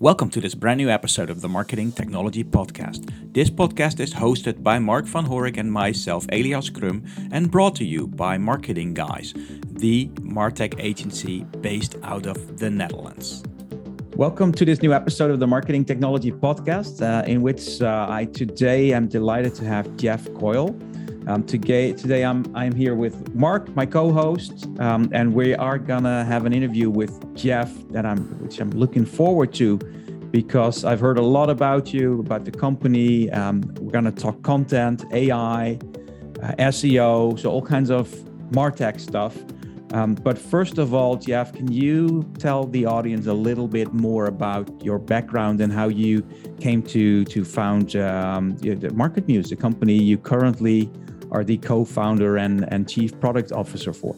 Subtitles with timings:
[0.00, 3.10] Welcome to this brand new episode of the Marketing Technology Podcast.
[3.34, 7.84] This podcast is hosted by Mark van Horik and myself, Elias Krum, and brought to
[7.84, 9.34] you by Marketing Guys,
[9.70, 13.42] the Martech agency based out of the Netherlands.
[14.14, 18.26] Welcome to this new episode of the Marketing Technology Podcast, uh, in which uh, I
[18.26, 20.78] today am delighted to have Jeff Coyle.
[21.28, 26.24] Um, today, today I'm I'm here with Mark, my co-host, um, and we are gonna
[26.24, 29.76] have an interview with Jeff that I'm which I'm looking forward to
[30.30, 33.30] because I've heard a lot about you, about the company.
[33.30, 35.78] Um, we're gonna talk content, AI,
[36.42, 38.08] uh, SEO, so all kinds of
[38.50, 39.36] Martech stuff.
[39.92, 44.26] Um, but first of all, Jeff, can you tell the audience a little bit more
[44.26, 46.26] about your background and how you
[46.58, 48.56] came to to found um,
[48.94, 50.90] Market Muse, the company you currently
[51.30, 54.16] are the co-founder and, and chief product officer for?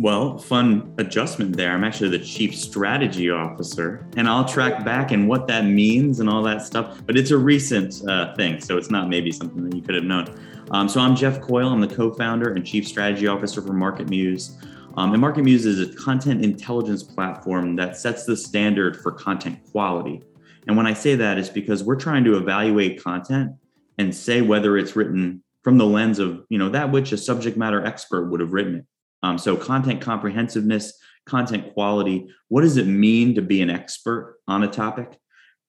[0.00, 1.72] Well, fun adjustment there.
[1.72, 6.30] I'm actually the chief strategy officer, and I'll track back and what that means and
[6.30, 7.02] all that stuff.
[7.04, 10.04] But it's a recent uh, thing, so it's not maybe something that you could have
[10.04, 10.32] known.
[10.70, 11.68] Um, so I'm Jeff Coyle.
[11.68, 14.56] I'm the co-founder and chief strategy officer for Market Muse.
[14.96, 19.58] Um, and Market Muse is a content intelligence platform that sets the standard for content
[19.72, 20.22] quality.
[20.68, 23.52] And when I say that, it's because we're trying to evaluate content
[23.96, 27.58] and say whether it's written from the lens of you know that which a subject
[27.58, 28.86] matter expert would have written it.
[29.22, 32.30] Um, so content comprehensiveness, content quality.
[32.48, 35.18] What does it mean to be an expert on a topic?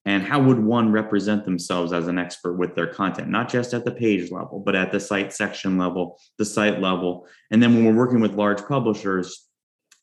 [0.05, 3.83] And how would one represent themselves as an expert with their content, not just at
[3.83, 7.27] the page level, but at the site section level, the site level.
[7.51, 9.49] And then when we're working with large publishers,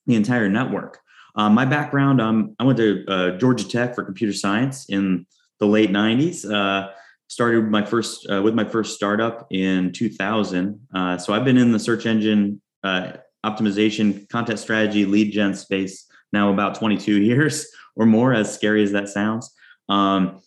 [0.05, 0.99] the entire network.
[1.37, 5.27] Um, my background, um, I went to uh, Georgia Tech for computer science in
[5.59, 6.45] the late 90s.
[6.45, 6.91] Uh,
[7.29, 11.73] started my first uh, with my first startup in 2000 uh, so i've been in
[11.73, 13.13] the search engine uh,
[13.45, 18.93] optimization content strategy lead gen space now about 22 years or more as scary as
[18.93, 19.53] that sounds.
[19.89, 20.41] Um,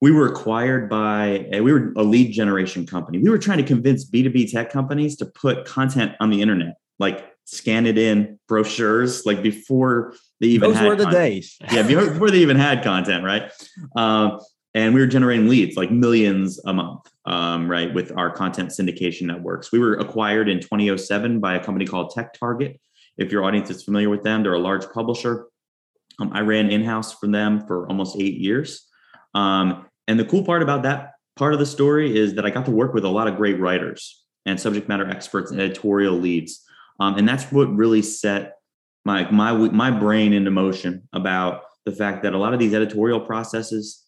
[0.00, 3.18] we were acquired by a, we were a lead generation company.
[3.18, 7.26] We were trying to convince b2b tech companies to put content on the internet like
[7.44, 11.12] scan it in brochures like before they even those were the content.
[11.12, 11.58] days.
[11.72, 13.50] Yeah before they even had content right?
[13.96, 14.40] Um,
[14.74, 19.22] and we were generating leads like millions a month um, right with our content syndication
[19.22, 19.72] networks.
[19.72, 22.78] We were acquired in 2007 by a company called TechTarget.
[23.18, 25.46] If your audience is familiar with them they're a large publisher.
[26.20, 28.86] Um, i ran in-house for them for almost eight years.
[29.34, 32.66] Um, and the cool part about that part of the story is that i got
[32.66, 36.64] to work with a lot of great writers and subject matter experts and editorial leads.
[36.98, 38.56] Um, and that's what really set
[39.04, 43.20] my my my brain into motion about the fact that a lot of these editorial
[43.20, 43.99] processes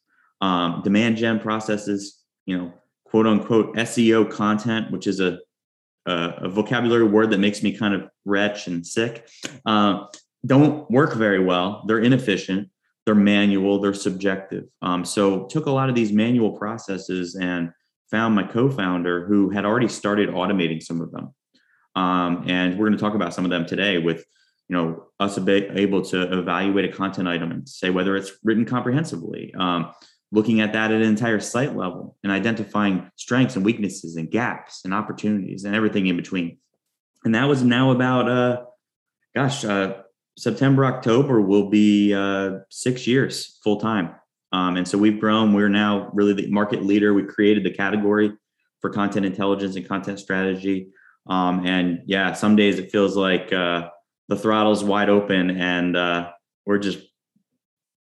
[0.42, 2.74] um, demand gen processes, you know,
[3.06, 5.38] quote unquote SEO content, which is a,
[6.06, 9.28] a, a vocabulary word that makes me kind of wretch and sick,
[9.64, 10.04] uh,
[10.44, 11.84] don't work very well.
[11.86, 12.68] They're inefficient.
[13.06, 13.80] They're manual.
[13.80, 14.64] They're subjective.
[14.82, 17.70] Um, so took a lot of these manual processes and
[18.10, 21.34] found my co-founder who had already started automating some of them.
[21.94, 24.24] Um, and we're going to talk about some of them today with
[24.68, 29.52] you know us able to evaluate a content item and say whether it's written comprehensively
[29.58, 29.92] um,
[30.32, 34.80] looking at that at an entire site level and identifying strengths and weaknesses and gaps
[34.84, 36.56] and opportunities and everything in between.
[37.24, 38.64] And that was now about, uh,
[39.36, 39.98] gosh, uh,
[40.38, 44.14] September, October will be uh, six years full time.
[44.52, 45.52] Um, and so we've grown.
[45.52, 47.12] We're now really the market leader.
[47.12, 48.32] We created the category
[48.80, 50.88] for content intelligence and content strategy.
[51.26, 53.90] Um, and yeah, some days it feels like uh,
[54.28, 56.30] the throttle's wide open and uh,
[56.66, 56.98] we're just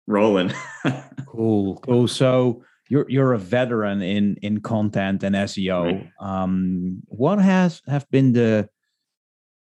[0.09, 0.51] rolling.
[1.25, 2.07] cool, cool.
[2.07, 5.85] So you're you're a veteran in in content and SEO.
[5.85, 6.11] Right.
[6.19, 8.67] Um, what has have been the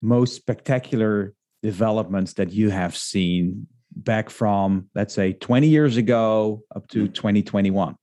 [0.01, 6.87] most spectacular developments that you have seen back from let's say 20 years ago up
[6.87, 7.95] to 2021?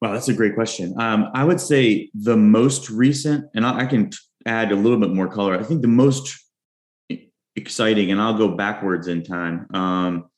[0.00, 0.94] Wow, that's a great question.
[0.98, 4.10] Um, I would say the most recent, and I, I can
[4.46, 5.58] add a little bit more color.
[5.58, 6.38] I think the most
[7.56, 9.66] exciting, and I'll go backwards in time.
[9.74, 10.30] Um,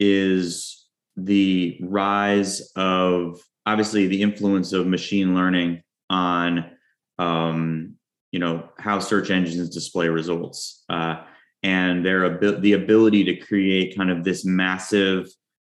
[0.00, 0.86] is
[1.16, 6.70] the rise of obviously the influence of machine learning on
[7.18, 7.98] um,
[8.32, 11.16] you know how search engines display results uh,
[11.62, 15.28] and their abi- the ability to create kind of this massive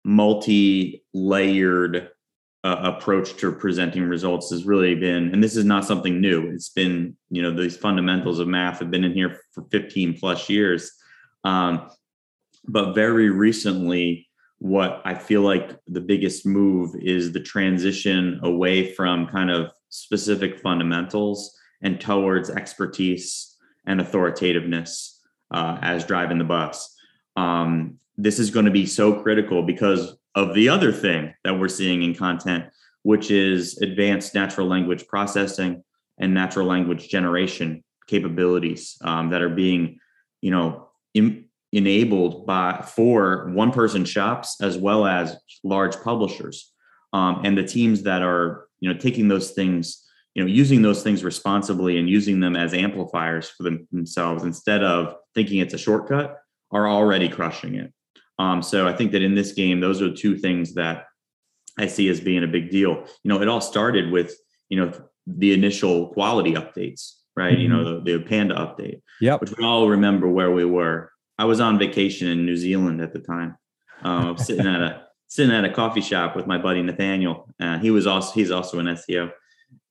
[0.03, 2.09] multi-layered
[2.63, 6.51] uh, approach to presenting results has really been and this is not something new.
[6.51, 10.49] It's been you know these fundamentals of math have been in here for 15 plus
[10.49, 10.91] years.
[11.43, 11.89] Um,
[12.67, 14.27] but very recently
[14.59, 20.59] what I feel like the biggest move is the transition away from kind of specific
[20.59, 25.17] fundamentals and towards expertise and authoritativeness
[25.51, 26.95] uh, as driving the bus.
[27.35, 31.67] Um, this is going to be so critical because of the other thing that we're
[31.67, 32.65] seeing in content,
[33.01, 35.83] which is advanced natural language processing
[36.19, 39.97] and natural language generation capabilities um, that are being,
[40.41, 46.71] you know, Im- enabled by for one person shops as well as large publishers.
[47.13, 51.03] Um, and the teams that are you know taking those things you know using those
[51.03, 55.77] things responsibly and using them as amplifiers for them, themselves instead of thinking it's a
[55.77, 56.37] shortcut
[56.71, 57.93] are already crushing it.
[58.39, 61.05] Um, so i think that in this game those are two things that
[61.77, 63.05] i see as being a big deal.
[63.23, 64.35] You know it all started with
[64.69, 64.91] you know
[65.27, 67.53] the initial quality updates right?
[67.53, 67.61] Mm-hmm.
[67.61, 71.45] you know the, the panda update yeah which we all remember where we were i
[71.45, 73.57] was on vacation in new zealand at the time
[74.03, 77.47] uh, sitting at a sitting at a coffee shop with my buddy Nathaniel.
[77.57, 79.31] Uh, he was also he's also an SEO,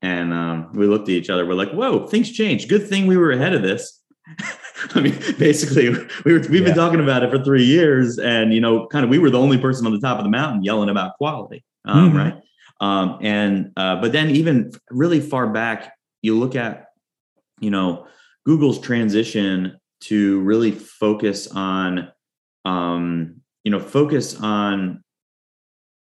[0.03, 1.47] and um, we looked at each other.
[1.47, 2.69] We're like, "Whoa, things changed.
[2.69, 4.03] Good thing we were ahead of this."
[4.95, 5.89] I mean, basically,
[6.25, 6.67] we were we've yeah.
[6.67, 9.39] been talking about it for three years, and you know, kind of we were the
[9.39, 12.19] only person on the top of the mountain yelling about quality, um, mm-hmm.
[12.19, 12.35] right?
[12.83, 16.89] Um, and uh, but then even really far back, you look at
[17.61, 18.07] you know
[18.45, 22.11] Google's transition to really focus on
[22.65, 25.03] um, you know focus on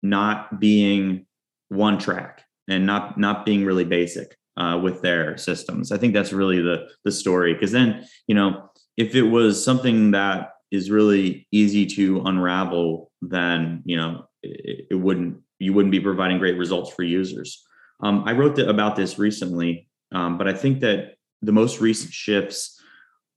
[0.03, 1.27] not being
[1.69, 5.93] one track and not not being really basic uh, with their systems.
[5.93, 7.55] I think that's really the the story.
[7.55, 13.83] Because then, you know, if it was something that is really easy to unravel, then
[13.85, 17.65] you know it, it wouldn't you wouldn't be providing great results for users.
[18.03, 22.80] Um, I wrote about this recently, um, but I think that the most recent shifts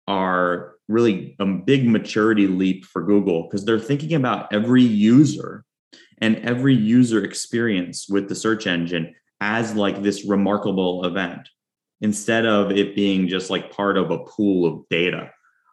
[0.07, 5.63] are really a big maturity leap for Google because they're thinking about every user
[6.19, 11.49] and every user experience with the search engine as like this remarkable event
[12.01, 15.31] instead of it being just like part of a pool of data.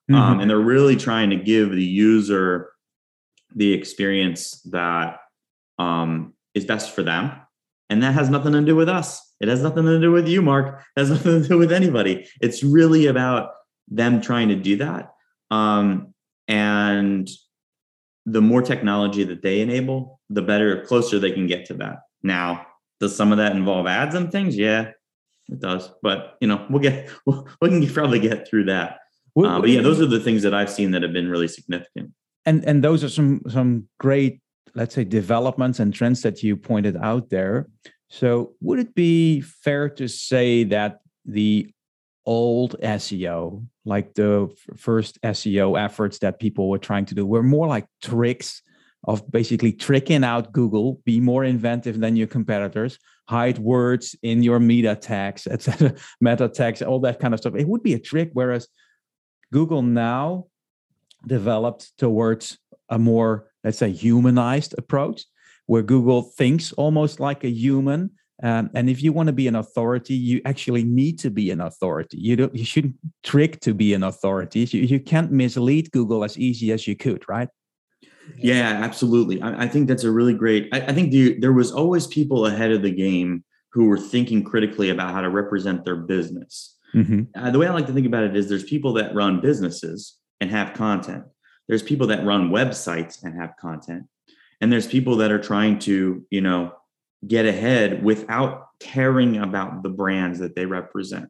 [0.08, 0.14] Um, mm-hmm.
[0.14, 2.70] Um, and they're really trying to give the user
[3.54, 5.18] the experience that
[5.78, 7.32] um, is best for them.
[7.88, 9.20] And that has nothing to do with us.
[9.40, 10.82] It has nothing to do with you, Mark.
[10.96, 12.28] It has nothing to do with anybody.
[12.40, 13.50] It's really about
[13.90, 15.12] them trying to do that.
[15.50, 16.14] Um,
[16.48, 17.28] and
[18.26, 22.00] the more technology that they enable, the better, closer they can get to that.
[22.22, 22.66] Now,
[23.00, 24.56] does some of that involve ads and things?
[24.56, 24.90] Yeah,
[25.48, 25.90] it does.
[26.02, 28.98] But you know, we'll get we'll, we can probably get through that.
[29.34, 31.48] What, uh, but yeah, those are the things that I've seen that have been really
[31.48, 32.12] significant.
[32.46, 34.40] And and those are some some great,
[34.74, 37.68] let's say, developments and trends that you pointed out there.
[38.08, 41.72] So would it be fair to say that the
[42.26, 47.66] old SEO, like the first SEO efforts that people were trying to do, were more
[47.66, 48.62] like tricks
[49.04, 54.58] of basically tricking out Google, be more inventive than your competitors, hide words in your
[54.58, 57.54] meta tags, etc., meta tags, all that kind of stuff.
[57.56, 58.30] It would be a trick.
[58.32, 58.68] Whereas
[59.52, 60.46] Google now
[61.26, 62.58] developed towards
[62.88, 65.24] a more, let's say, humanized approach,
[65.66, 68.10] where Google thinks almost like a human
[68.42, 71.60] um, and if you want to be an authority, you actually need to be an
[71.60, 72.16] authority.
[72.18, 72.54] You don't.
[72.54, 74.60] You shouldn't trick to be an authority.
[74.60, 77.48] You, you can't mislead Google as easy as you could, right?
[78.36, 79.42] Yeah, absolutely.
[79.42, 80.68] I, I think that's a really great.
[80.72, 84.42] I, I think the, there was always people ahead of the game who were thinking
[84.42, 86.76] critically about how to represent their business.
[86.94, 87.22] Mm-hmm.
[87.34, 90.16] Uh, the way I like to think about it is there's people that run businesses
[90.40, 91.24] and have content.
[91.68, 94.04] There's people that run websites and have content,
[94.60, 96.72] and there's people that are trying to, you know,
[97.26, 101.28] get ahead without caring about the brands that they represent.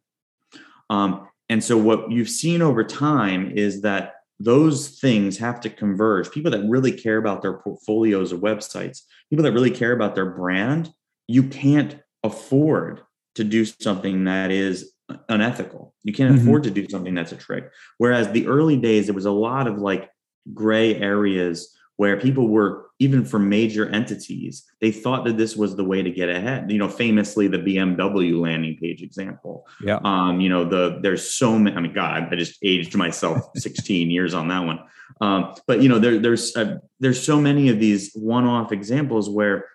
[0.89, 6.31] Um, and so, what you've seen over time is that those things have to converge.
[6.31, 10.31] People that really care about their portfolios of websites, people that really care about their
[10.31, 10.93] brand,
[11.27, 13.03] you can't afford
[13.35, 14.93] to do something that is
[15.29, 15.95] unethical.
[16.03, 16.47] You can't mm-hmm.
[16.47, 17.71] afford to do something that's a trick.
[17.99, 20.11] Whereas the early days, there was a lot of like
[20.55, 25.85] gray areas where people were even for major entities they thought that this was the
[25.85, 26.71] way to get ahead.
[26.71, 29.67] You know famously the bmw landing page example.
[29.85, 29.99] Yeah.
[30.03, 34.11] Um you know the there's so many i mean god i just aged myself 16
[34.11, 34.81] years on that one.
[35.21, 39.67] Um but you know there, there's uh, there's so many of these one-off examples where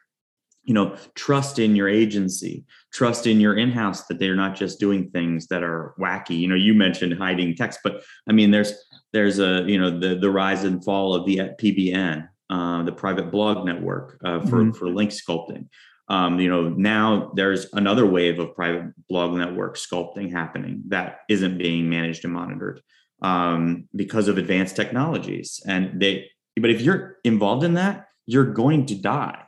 [0.64, 5.12] you know trust in your agency trust in your in-house that they're not just doing
[5.12, 6.40] things that are wacky.
[6.40, 8.74] You know you mentioned hiding text but i mean there's
[9.16, 13.32] there's a you know the the rise and fall of the PBN, uh, the private
[13.32, 14.72] blog network uh, for mm-hmm.
[14.72, 15.70] for link sculpting.
[16.10, 21.58] Um, you know now there's another wave of private blog network sculpting happening that isn't
[21.58, 22.82] being managed and monitored
[23.22, 25.64] um, because of advanced technologies.
[25.66, 26.30] And they,
[26.60, 29.44] but if you're involved in that, you're going to die.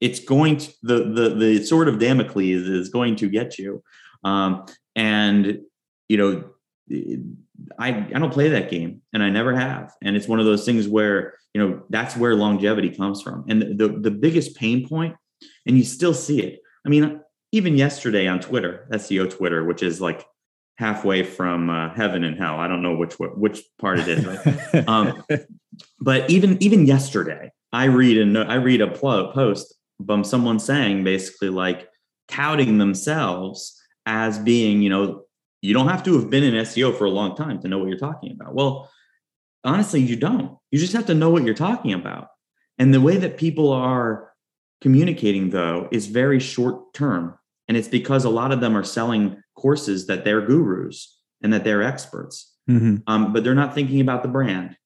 [0.00, 3.82] It's going to the the the sword of Damocles is going to get you.
[4.22, 5.62] Um, and
[6.08, 6.44] you know
[7.78, 9.92] I, I don't play that game and I never have.
[10.02, 13.44] And it's one of those things where, you know, that's where longevity comes from.
[13.48, 15.16] And the, the, the biggest pain point,
[15.66, 16.60] and you still see it.
[16.86, 17.20] I mean,
[17.52, 20.24] even yesterday on Twitter, SEO Twitter, which is like
[20.80, 22.56] halfway from uh, heaven and hell.
[22.56, 24.24] I don't know which which part it is.
[24.24, 24.88] Right?
[24.88, 25.22] um,
[26.00, 29.74] but even even yesterday, I read and I read a post
[30.04, 31.88] from someone saying basically like
[32.28, 35.24] touting themselves as being, you know,
[35.62, 37.88] you don't have to have been in SEO for a long time to know what
[37.88, 38.54] you're talking about.
[38.54, 38.90] Well,
[39.64, 40.56] honestly, you don't.
[40.70, 42.28] You just have to know what you're talking about.
[42.78, 44.32] And the way that people are
[44.80, 47.38] communicating, though, is very short term.
[47.68, 51.64] And it's because a lot of them are selling courses that they're gurus and that
[51.64, 52.56] they're experts.
[52.68, 52.96] Mm-hmm.
[53.06, 54.76] Um, but they're not thinking about the brand.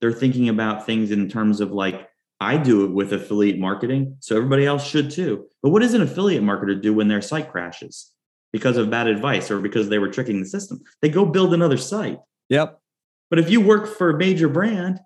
[0.00, 2.08] They're thinking about things in terms of like,
[2.40, 5.46] I do it with affiliate marketing, so everybody else should too.
[5.62, 8.10] But what does an affiliate marketer do when their site crashes?
[8.52, 10.80] Because of bad advice or because they were tricking the system.
[11.00, 12.18] They go build another site.
[12.48, 12.78] Yep.
[13.30, 15.00] But if you work for a major brand,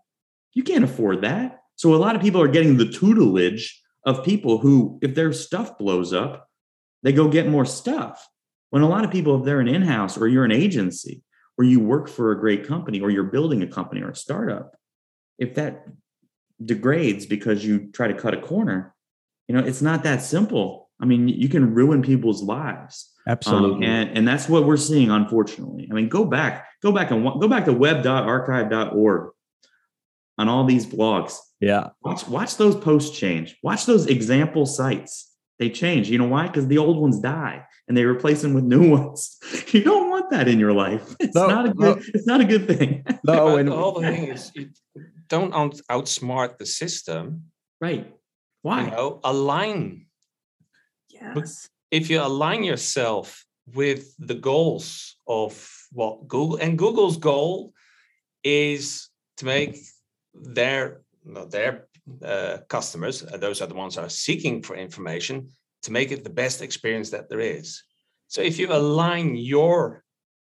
[0.54, 1.60] you can't afford that.
[1.76, 5.78] So a lot of people are getting the tutelage of people who, if their stuff
[5.78, 6.48] blows up,
[7.02, 8.26] they go get more stuff.
[8.70, 11.22] When a lot of people, if they're an in house or you're an agency
[11.56, 14.76] or you work for a great company or you're building a company or a startup,
[15.38, 15.86] if that
[16.64, 18.94] degrades because you try to cut a corner,
[19.46, 20.85] you know, it's not that simple.
[21.00, 23.12] I mean, you can ruin people's lives.
[23.26, 23.86] Absolutely.
[23.86, 25.88] Um, and, and that's what we're seeing, unfortunately.
[25.90, 29.30] I mean, go back, go back and go back to web.archive.org
[30.38, 31.36] on all these blogs.
[31.60, 31.88] Yeah.
[32.02, 33.56] Watch, watch those posts change.
[33.62, 35.32] Watch those example sites.
[35.58, 36.08] They change.
[36.10, 36.46] You know why?
[36.46, 39.38] Because the old ones die and they replace them with new ones.
[39.70, 41.14] You don't want that in your life.
[41.20, 41.96] It's no, not a good.
[41.96, 42.02] No.
[42.14, 43.04] It's not a good thing.
[43.24, 44.70] No, and all the whole thing is you
[45.28, 47.46] don't out, outsmart the system.
[47.80, 48.14] Right.
[48.62, 48.84] Why?
[48.84, 50.05] You know, align.
[51.20, 53.44] Yes if you align yourself
[53.74, 55.52] with the goals of
[55.92, 57.72] what Google and Google's goal
[58.44, 59.08] is
[59.38, 59.76] to make
[60.34, 61.88] their their
[62.24, 65.48] uh, customers, uh, those are the ones that are seeking for information,
[65.82, 67.82] to make it the best experience that there is.
[68.28, 70.04] So if you align your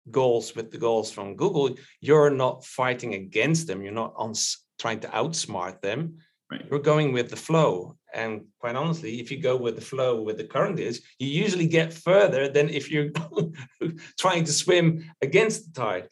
[0.10, 3.84] goals with the goals from Google, you're not fighting against them.
[3.84, 4.34] You're not on,
[4.80, 6.18] trying to outsmart them.
[6.52, 6.66] Right.
[6.70, 7.98] You're going with the flow.
[8.14, 11.68] And quite honestly, if you go with the flow where the current is, you usually
[11.68, 13.10] get further than if you're
[14.20, 16.08] trying to swim against the tide.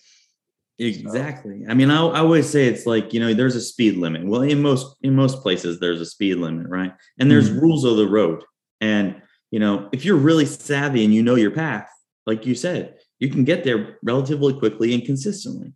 [0.79, 1.63] Exactly.
[1.69, 4.25] I mean, I, I, always say it's like you know, there's a speed limit.
[4.25, 6.93] Well, in most in most places, there's a speed limit, right?
[7.19, 7.59] And there's mm-hmm.
[7.59, 8.43] rules of the road.
[8.79, 11.87] And you know, if you're really savvy and you know your path,
[12.25, 15.73] like you said, you can get there relatively quickly and consistently.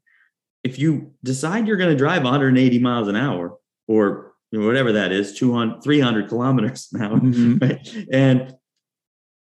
[0.64, 5.38] If you decide you're going to drive 180 miles an hour or whatever that is
[5.38, 7.58] 200 300 kilometers now mm-hmm.
[7.58, 8.06] right?
[8.12, 8.56] and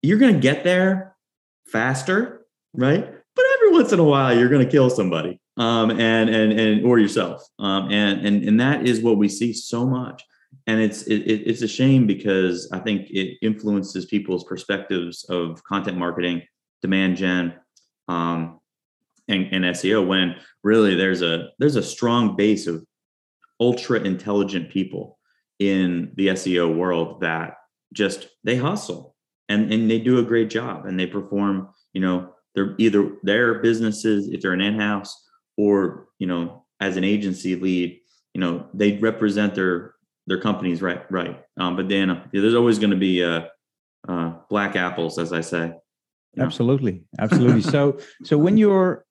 [0.02, 1.16] you're going to get there
[1.68, 6.30] faster right but every once in a while you're going to kill somebody um, and
[6.30, 10.24] and and or yourself um, and and and that is what we see so much
[10.68, 15.98] and it's it, it's a shame because i think it influences people's perspectives of content
[15.98, 16.42] marketing
[16.82, 17.54] demand gen
[18.08, 18.60] um,
[19.28, 22.86] and, and seo when really there's a there's a strong base of
[23.64, 25.18] ultra intelligent people
[25.60, 27.56] in the SEO world that
[27.94, 29.16] just they hustle
[29.48, 33.60] and and they do a great job and they perform you know they're either their
[33.68, 35.12] businesses if they're an in-house
[35.56, 37.90] or you know as an agency lead
[38.34, 39.94] you know they represent their
[40.28, 41.42] their companies right right.
[41.60, 43.44] Um, but then uh, there's always going to be uh,
[44.08, 45.74] uh, black apples as i say.
[46.38, 47.04] Absolutely.
[47.20, 47.62] Absolutely.
[47.74, 49.06] So so when you're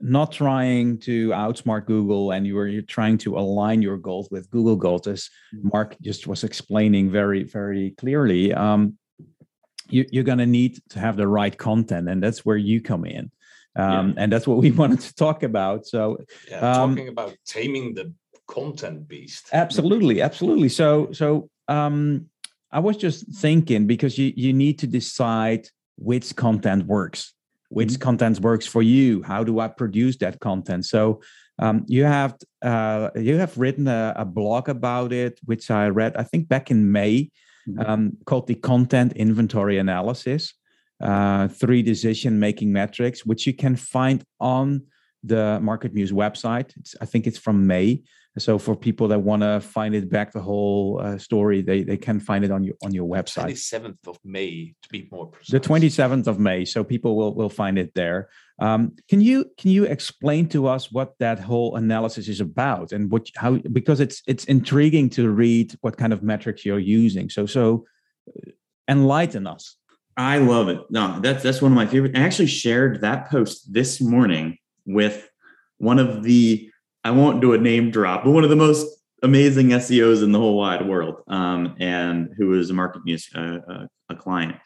[0.00, 4.50] not trying to outsmart Google and you are you're trying to align your goals with
[4.50, 5.68] Google goals, as mm-hmm.
[5.72, 8.52] Mark just was explaining very, very clearly.
[8.52, 8.98] Um,
[9.88, 13.04] you, are going to need to have the right content, and that's where you come
[13.04, 13.30] in.
[13.76, 14.22] Um, yeah.
[14.22, 15.86] And that's what we wanted to talk about.
[15.86, 16.18] So,
[16.50, 18.12] yeah, um, talking about taming the
[18.48, 19.48] content beast.
[19.52, 20.68] Absolutely, absolutely.
[20.68, 22.26] So, so um,
[22.72, 27.32] I was just thinking because you you need to decide which content works
[27.68, 28.02] which mm-hmm.
[28.02, 31.20] content works for you how do i produce that content so
[31.58, 36.16] um, you have uh, you have written a, a, blog about it which i read
[36.16, 37.30] i think back in may
[37.68, 37.80] mm-hmm.
[37.80, 40.54] um, called the content inventory analysis
[41.02, 44.82] uh, three decision making metrics which you can find on
[45.24, 48.02] the market muse website it's, i think it's from may
[48.38, 51.96] so for people that want to find it back the whole uh, story, they they
[51.96, 53.42] can find it on your on your website.
[53.42, 55.52] Twenty seventh of May to be more precise.
[55.52, 58.28] The twenty seventh of May, so people will will find it there.
[58.58, 63.10] Um, can you can you explain to us what that whole analysis is about and
[63.10, 67.30] what how because it's it's intriguing to read what kind of metrics you're using.
[67.30, 67.86] So so
[68.28, 68.50] uh,
[68.88, 69.76] enlighten us.
[70.18, 70.80] I love it.
[70.90, 72.16] No, that's that's one of my favorite.
[72.16, 75.28] I actually shared that post this morning with
[75.78, 76.70] one of the
[77.06, 78.84] I won't do a name drop, but one of the most
[79.22, 83.58] amazing SEOs in the whole wide world, um, and who was a Market Muse uh,
[83.70, 84.56] uh, a client,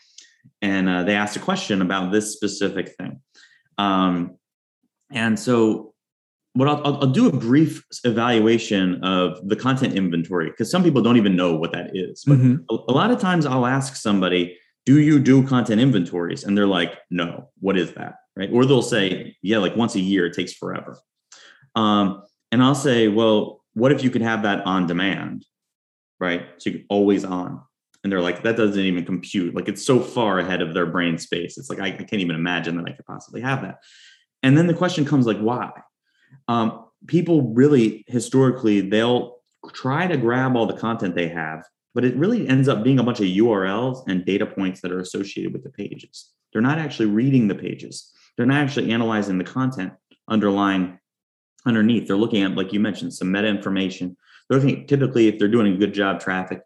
[0.62, 3.20] and uh, they asked a question about this specific thing,
[3.76, 4.38] um,
[5.12, 5.92] and so
[6.54, 11.02] what I'll, I'll, I'll do a brief evaluation of the content inventory because some people
[11.02, 12.24] don't even know what that is.
[12.26, 12.56] But mm-hmm.
[12.70, 14.56] a, a lot of times I'll ask somebody,
[14.86, 18.48] "Do you do content inventories?" And they're like, "No, what is that?" Right?
[18.50, 20.24] Or they'll say, "Yeah, like once a year.
[20.24, 20.98] It takes forever."
[21.76, 25.46] Um, and I'll say, "Well, what if you could have that on demand?"
[26.18, 26.46] Right?
[26.58, 27.62] So you can always on.
[28.02, 29.54] And they're like, that doesn't even compute.
[29.54, 31.58] Like it's so far ahead of their brain space.
[31.58, 33.76] It's like I, I can't even imagine that I could possibly have that.
[34.42, 35.70] And then the question comes like, why?
[36.48, 39.38] um, people really historically they'll
[39.72, 41.64] try to grab all the content they have
[41.94, 45.00] but it really ends up being a bunch of urls and data points that are
[45.00, 49.44] associated with the pages they're not actually reading the pages they're not actually analyzing the
[49.44, 49.92] content
[50.28, 50.98] underlying
[51.66, 54.16] underneath they're looking at like you mentioned some meta information
[54.48, 56.62] they're looking typically if they're doing a good job traffic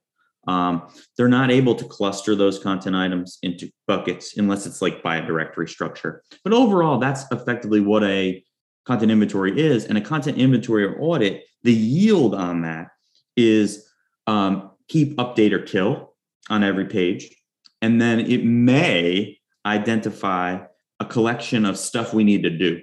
[0.47, 5.17] um, they're not able to cluster those content items into buckets unless it's like by
[5.17, 8.45] a directory structure but overall that's effectively what a
[8.85, 9.85] content inventory is.
[9.87, 12.89] And a content inventory or audit, the yield on that
[13.37, 13.89] is
[14.27, 16.15] um, keep, update, or kill
[16.51, 17.35] on every page.
[17.83, 20.61] And then it may identify
[21.01, 22.81] a collection of stuff we need to do,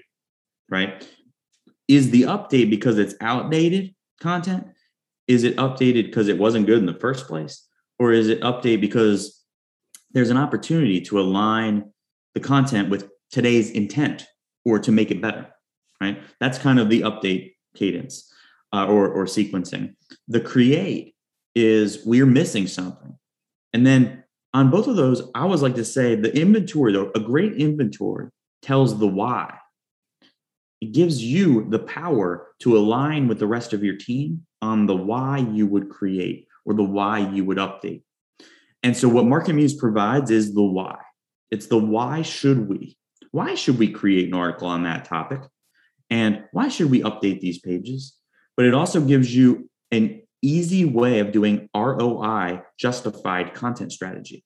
[0.69, 1.07] right?
[1.91, 4.67] Is the update because it's outdated content?
[5.27, 7.67] Is it updated because it wasn't good in the first place?
[7.99, 9.43] Or is it update because
[10.11, 11.91] there's an opportunity to align
[12.33, 14.25] the content with today's intent
[14.65, 15.51] or to make it better?
[16.01, 16.21] right?
[16.39, 18.33] That's kind of the update cadence
[18.73, 19.93] uh, or, or sequencing.
[20.27, 21.15] The create
[21.55, 23.17] is we're missing something.
[23.71, 27.19] And then on both of those, I always like to say the inventory, though, a
[27.19, 28.29] great inventory
[28.61, 29.57] tells the why.
[30.81, 34.95] It gives you the power to align with the rest of your team on the
[34.95, 38.01] why you would create or the why you would update.
[38.83, 40.97] And so, what Market Muse provides is the why.
[41.51, 42.97] It's the why should we?
[43.31, 45.41] Why should we create an article on that topic?
[46.09, 48.17] And why should we update these pages?
[48.57, 54.43] But it also gives you an easy way of doing ROI justified content strategy.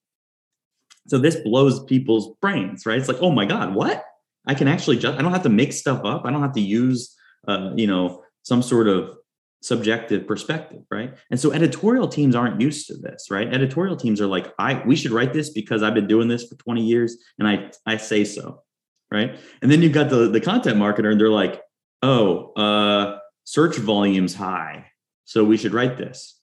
[1.08, 2.98] So this blows people's brains, right?
[2.98, 4.04] It's like, oh my God, what?
[4.46, 6.22] I can actually just, I don't have to make stuff up.
[6.24, 7.16] I don't have to use,
[7.48, 9.16] uh, you know, some sort of
[9.62, 11.14] subjective perspective, right?
[11.30, 13.52] And so editorial teams aren't used to this, right?
[13.52, 16.54] Editorial teams are like, I, we should write this because I've been doing this for
[16.56, 18.62] 20 years and I, I say so
[19.10, 19.38] right?
[19.62, 21.62] And then you've got the the content marketer, and they're like,
[22.02, 24.86] oh, uh, search volume's high,
[25.24, 26.40] so we should write this.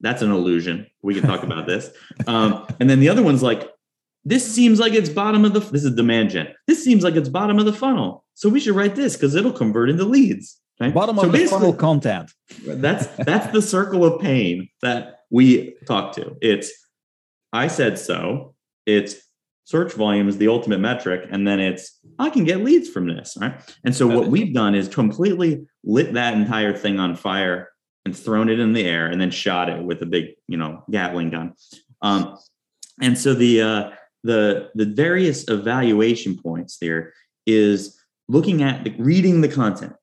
[0.00, 0.86] That's an illusion.
[1.02, 1.90] We can talk about this.
[2.26, 3.68] Um, and then the other one's like,
[4.24, 5.60] this seems like it's bottom of the.
[5.60, 6.48] This is demand gen.
[6.66, 9.52] This seems like it's bottom of the funnel, so we should write this because it'll
[9.52, 10.60] convert into leads.
[10.78, 10.92] Right?
[10.92, 12.30] Bottom so of the funnel content.
[12.66, 16.36] That's that's the circle of pain that we talk to.
[16.42, 16.70] It's
[17.52, 18.54] I said so.
[18.86, 19.16] It's
[19.64, 23.36] search volume is the ultimate metric and then it's i can get leads from this
[23.40, 23.54] right
[23.84, 27.68] and so what we've done is completely lit that entire thing on fire
[28.04, 30.82] and thrown it in the air and then shot it with a big you know
[30.90, 31.52] gatling gun
[32.02, 32.36] um,
[33.00, 33.90] and so the uh,
[34.22, 37.12] the the various evaluation points there
[37.46, 39.94] is looking at the, reading the content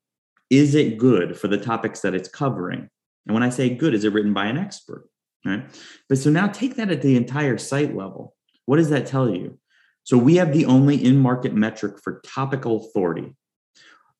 [0.49, 2.89] is it good for the topics that it's covering
[3.25, 5.07] and when i say good is it written by an expert
[5.45, 5.65] right
[6.09, 8.33] but so now take that at the entire site level
[8.67, 9.57] what does that tell you?
[10.03, 13.35] So we have the only in market metric for topical authority.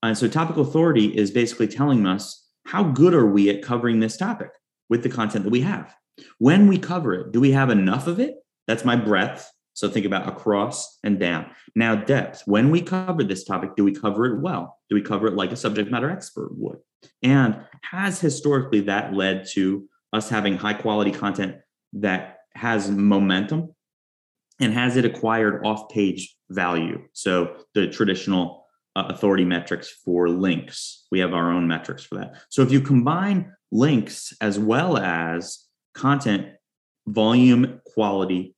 [0.01, 4.17] And so topical authority is basically telling us how good are we at covering this
[4.17, 4.49] topic
[4.89, 5.93] with the content that we have.
[6.39, 8.35] When we cover it, do we have enough of it?
[8.67, 9.51] That's my breadth.
[9.77, 11.51] So think about across and down.
[11.75, 12.41] Now, depth.
[12.47, 14.79] When we cover this topic, do we cover it well?
[14.89, 16.79] Do we cover it like a subject matter expert would?
[17.21, 21.57] And has historically that led to us having high quality content
[21.93, 23.75] that has momentum
[24.59, 27.03] and has it acquired off page value?
[27.13, 32.33] So the traditional uh, authority metrics for links, we have our own metrics for that.
[32.49, 36.47] So if you combine links as well as content,
[37.05, 38.55] volume, quality,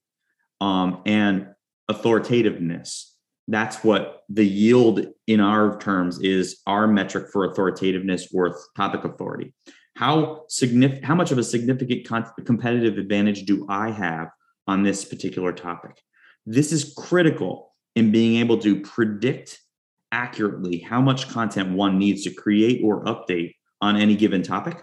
[0.61, 1.47] um, and
[1.89, 3.15] authoritativeness,
[3.47, 9.53] that's what the yield in our terms is our metric for authoritativeness or topic authority.
[9.95, 14.29] How significant, how much of a significant con- competitive advantage do I have
[14.69, 15.99] on this particular topic.
[16.45, 19.59] This is critical in being able to predict
[20.11, 24.81] accurately how much content one needs to create or update on any given topic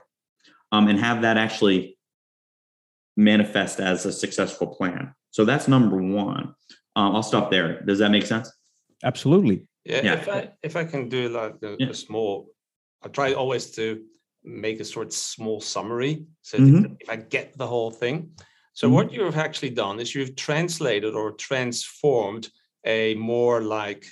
[0.72, 1.96] um, and have that actually
[3.16, 5.14] manifest as a successful plan.
[5.36, 6.54] So that's number one.
[6.96, 7.82] Uh, I'll stop there.
[7.82, 8.50] Does that make sense?
[9.04, 9.68] Absolutely.
[9.84, 10.14] Yeah, Yeah.
[10.14, 11.90] if I if I can do like a, Yeah.
[11.90, 12.32] a small,
[13.04, 13.84] I try always to
[14.42, 16.14] make a sort of small summary.
[16.40, 16.96] So Mhm.
[17.02, 18.16] if I get the whole thing.
[18.72, 18.92] So Mhm.
[18.96, 22.44] what you've actually done is you've translated or transformed
[22.86, 24.02] a more like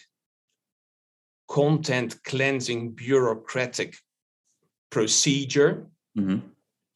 [1.49, 3.91] content cleansing bureaucratic
[4.91, 5.73] procedure.
[6.19, 6.43] Mhm.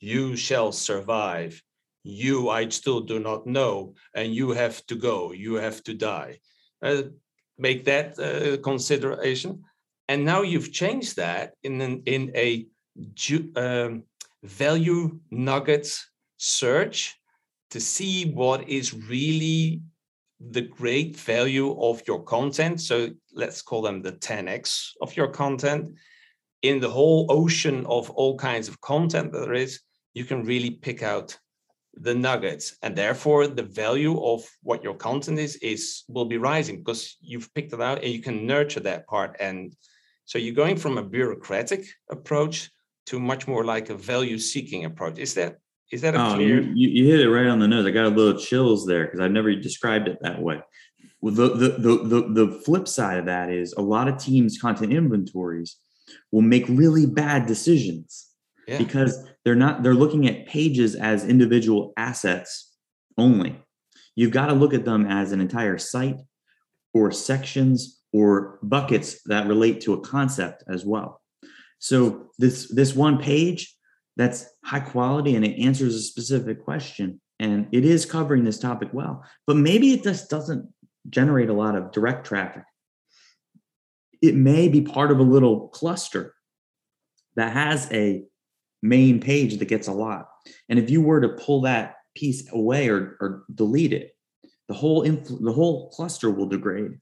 [0.01, 1.63] You shall survive.
[2.09, 5.33] You, I still do not know, and you have to go.
[5.33, 6.41] You have to die.
[6.83, 7.03] Uh,
[7.59, 9.63] make that uh, consideration.
[10.09, 12.67] And now you've changed that in an, in a
[13.57, 14.05] um,
[14.43, 17.15] value nuggets search
[17.73, 19.83] to see what is really
[20.41, 22.81] the great value of your content.
[22.81, 25.93] So let's call them the 10x of your content.
[26.63, 29.81] In the whole ocean of all kinds of content that there is,
[30.15, 31.39] you can really pick out
[32.01, 36.79] the nuggets and therefore the value of what your content is is will be rising
[36.79, 39.75] because you've picked it out and you can nurture that part and
[40.25, 42.71] so you're going from a bureaucratic approach
[43.07, 45.57] to much more like a value seeking approach is that
[45.91, 47.87] is that a Oh, clear you, you, hit it right on the nose.
[47.87, 50.61] I got a little chills there because I've never described it that way.
[51.23, 54.59] Well, the, the, the, the, the flip side of that is a lot of teams'
[54.59, 55.77] content inventories
[56.31, 58.29] will make really bad decisions
[58.69, 62.71] yeah because they're not they're looking at pages as individual assets
[63.17, 63.59] only.
[64.15, 66.21] You've got to look at them as an entire site
[66.93, 71.23] or sections or buckets that relate to a concept as well.
[71.79, 73.75] So this this one page
[74.19, 78.91] that's high quality and it answers a specific question and it is covering this topic
[78.93, 80.69] well but maybe it just doesn't
[81.09, 82.65] generate a lot of direct traffic.
[84.21, 86.35] It may be part of a little cluster
[87.37, 88.27] that has a
[88.83, 90.29] main page that gets a lot.
[90.69, 94.13] And if you were to pull that piece away or, or delete it,
[94.69, 96.99] the whole infl- the whole cluster will degrade.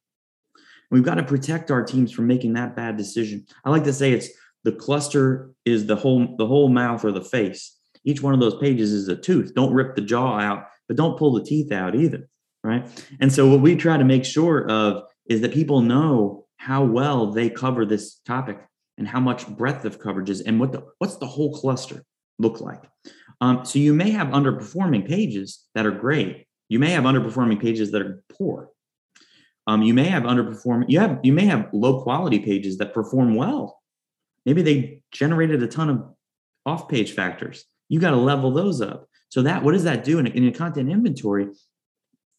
[0.90, 3.44] We've got to protect our teams from making that bad decision.
[3.64, 4.28] I like to say it's
[4.62, 7.76] the cluster is the whole the whole mouth or the face.
[8.04, 9.52] Each one of those pages is a tooth.
[9.54, 12.28] Don't rip the jaw out, but don't pull the teeth out either,
[12.62, 12.88] right?
[13.20, 17.32] And so what we try to make sure of is that people know how well
[17.32, 18.58] they cover this topic
[18.98, 22.04] and how much breadth of coverage is and what the what's the whole cluster
[22.38, 22.82] look like.
[23.40, 26.46] Um, so you may have underperforming pages that are great.
[26.68, 28.70] You may have underperforming pages that are poor.
[29.66, 30.84] Um, you may have underperform.
[30.88, 33.80] You have you may have low quality pages that perform well.
[34.44, 36.14] Maybe they generated a ton of
[36.64, 37.64] off page factors.
[37.88, 39.08] You got to level those up.
[39.28, 41.48] So that what does that do in a, in a content inventory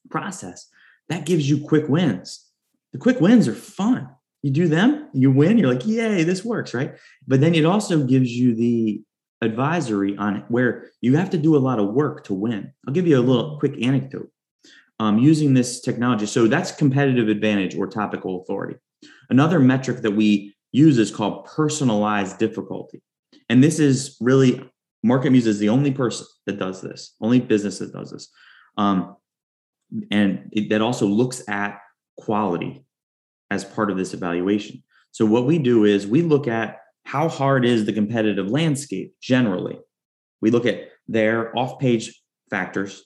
[0.10, 0.68] process?
[1.10, 2.46] That gives you quick wins.
[2.94, 4.10] The quick wins are fun
[4.48, 6.96] you do them, you win, you're like, yay, this works, right?
[7.28, 9.02] But then it also gives you the
[9.42, 12.72] advisory on it where you have to do a lot of work to win.
[12.88, 14.32] I'll give you a little quick anecdote
[15.00, 16.26] um, using this technology.
[16.26, 18.80] So that's competitive advantage or topical authority.
[19.30, 23.02] Another metric that we use is called personalized difficulty.
[23.50, 24.64] And this is really,
[25.04, 28.30] Market Muse is the only person that does this, only business that does this.
[28.78, 29.18] Um,
[30.10, 31.80] and it, that also looks at
[32.18, 32.87] quality
[33.50, 34.84] as part of this evaluation.
[35.12, 39.80] So what we do is we look at how hard is the competitive landscape generally.
[40.42, 43.04] We look at their off-page factors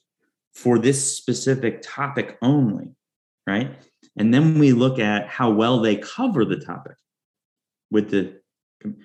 [0.53, 2.89] for this specific topic only,
[3.47, 3.75] right?
[4.17, 6.95] And then we look at how well they cover the topic
[7.89, 8.41] with the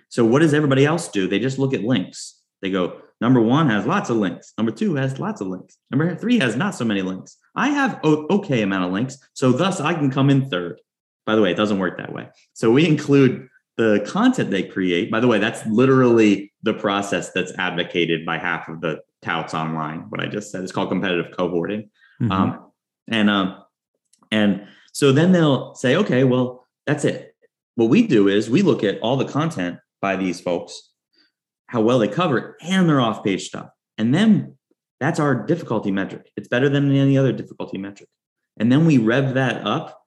[0.09, 1.29] so what does everybody else do?
[1.29, 2.41] They just look at links.
[2.63, 4.55] They go, number one has lots of links.
[4.57, 5.77] Number two has lots of links.
[5.91, 7.37] Number three has not so many links.
[7.55, 10.81] I have okay amount of links, so thus I can come in third.
[11.27, 12.29] By the way, it doesn't work that way.
[12.55, 15.11] So we include the content they create.
[15.11, 20.07] By the way, that's literally the process that's advocated by half of the touts online.
[20.09, 21.91] What I just said is called competitive cohorting.
[22.23, 22.31] Mhm.
[22.31, 22.73] Um,
[23.09, 23.63] and um,
[24.31, 27.35] and so then they'll say, okay, well, that's it.
[27.75, 30.93] What we do is we look at all the content by these folks,
[31.67, 34.57] how well they cover it, and their off-page stuff, and then
[35.01, 36.31] that's our difficulty metric.
[36.37, 38.09] It's better than any other difficulty metric.
[38.57, 40.06] And then we rev that up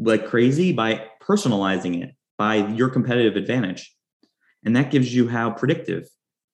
[0.00, 3.94] like crazy by personalizing it by your competitive advantage.
[4.64, 6.08] And that gives you how predictive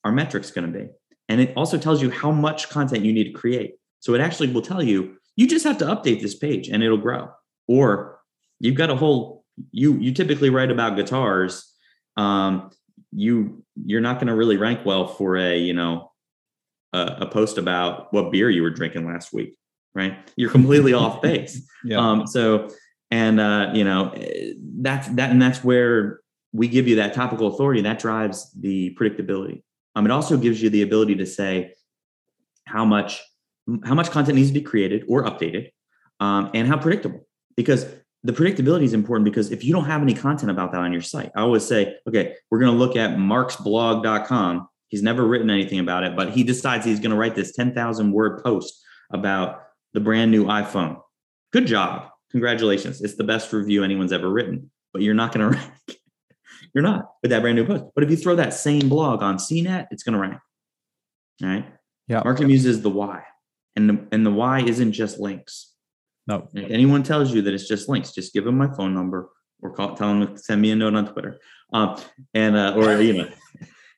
[0.04, 0.88] our metrics going to be.
[1.28, 3.74] And it also tells you how much content you need to create.
[4.00, 6.98] So it actually will tell you, you just have to update this page and it'll
[6.98, 7.30] grow.
[7.68, 8.20] Or
[8.60, 11.72] you've got a whole, you you typically write about guitars.
[12.16, 12.70] Um,
[13.12, 16.12] you you're not going to really rank well for a, you know,
[16.92, 19.56] a, a post about what beer you were drinking last week,
[19.94, 20.16] right?
[20.36, 21.68] You're completely off base.
[21.84, 21.98] yeah.
[21.98, 22.68] Um, so,
[23.10, 26.20] and uh, you know, eh, that's that, and that's where
[26.52, 27.82] we give you that topical authority.
[27.82, 29.62] That drives the predictability.
[29.94, 31.74] Um, it also gives you the ability to say
[32.66, 33.22] how much
[33.84, 35.70] how much content needs to be created or updated,
[36.20, 37.26] um, and how predictable.
[37.56, 37.86] Because
[38.22, 41.02] the predictability is important because if you don't have any content about that on your
[41.02, 44.68] site, I always say, okay, we're going to look at marksblog.com.
[44.88, 48.12] He's never written anything about it, but he decides he's going to write this 10,000
[48.12, 49.62] word post about
[49.94, 51.00] the brand new iPhone.
[51.52, 52.08] Good job.
[52.36, 53.00] Congratulations.
[53.00, 55.98] It's the best review anyone's ever written, but you're not going to rank.
[56.74, 57.84] you're not with that brand new post.
[57.94, 60.38] But if you throw that same blog on CNET, it's going to rank.
[61.42, 61.66] All right.
[62.08, 62.20] Yeah.
[62.22, 63.22] Marketing Muse is the why.
[63.74, 65.72] And the, and the why isn't just links.
[66.26, 66.46] No.
[66.52, 69.30] If anyone tells you that it's just links, just give them my phone number
[69.62, 71.38] or call, tell them to send me a note on Twitter.
[71.72, 71.98] Um,
[72.34, 73.28] and uh, or you know,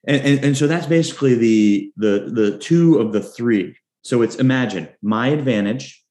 [0.06, 3.76] and, and and so that's basically the the the two of the three.
[4.02, 6.04] So it's imagine my advantage,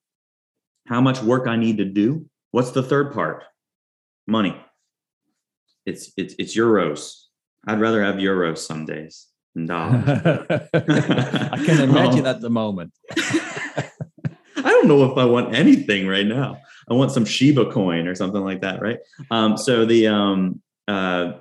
[0.88, 2.26] how much work I need to do.
[2.52, 3.44] What's the third part?
[4.26, 4.56] Money.
[5.86, 7.24] It's it's it's euros.
[7.68, 10.04] I'd rather have euros some days than dollars.
[10.08, 12.30] I can imagine Oh.
[12.30, 12.94] at the moment.
[14.58, 16.60] I don't know if I want anything right now.
[16.90, 19.00] I want some Shiba coin or something like that, right?
[19.32, 21.34] Um, so the um, uh,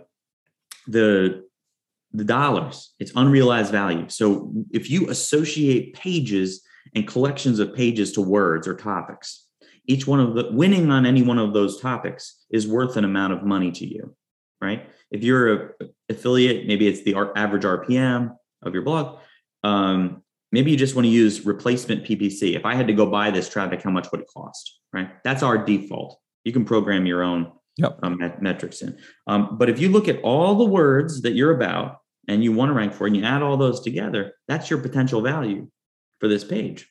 [0.87, 1.45] the
[2.13, 4.09] the dollars, it's unrealized value.
[4.09, 6.63] So if you associate pages
[6.95, 9.47] and collections of pages to words or topics,
[9.87, 13.33] each one of the winning on any one of those topics is worth an amount
[13.33, 14.15] of money to you,
[14.61, 14.89] right?
[15.11, 15.69] If you're a
[16.09, 19.19] affiliate, maybe it's the average RPM of your blog.
[19.63, 20.23] Um,
[20.53, 22.57] maybe you just want to use replacement PPC.
[22.57, 24.81] If I had to go buy this traffic, how much would it cost?
[24.93, 25.11] Right?
[25.25, 26.19] That's our default.
[26.45, 27.99] You can program your own Yep.
[28.03, 28.97] um, met- metrics in.
[29.27, 32.71] Um, but if you look at all the words that you're about and you want
[32.71, 35.69] to rank for, and you add all those together, that's your potential value
[36.19, 36.89] for this page.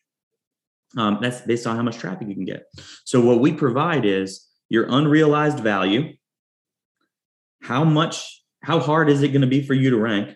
[0.98, 2.64] Um, that's based on how much traffic you can get.
[3.04, 6.14] So what we provide is your unrealized value.
[7.62, 8.44] How much?
[8.64, 10.36] How hard is it going to be for you to rank?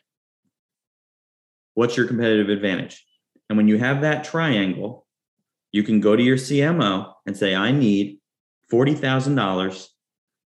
[1.73, 3.04] What's your competitive advantage?
[3.49, 5.08] And when you have that triangle,
[5.71, 8.19] you can go to your CMO and say, I need
[8.71, 9.88] $40,000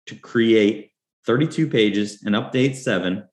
[0.07, 0.92] to create
[1.27, 3.25] 32 pages and update seven.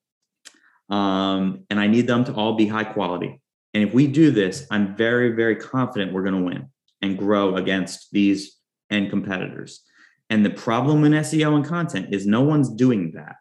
[0.90, 3.42] Um, and I need them to all be high quality.
[3.74, 6.70] And if we do this, I'm very, very confident we're going to win
[7.02, 8.58] and grow against these
[8.90, 9.84] end competitors.
[10.30, 13.36] And the problem in SEO and content is no one's doing that.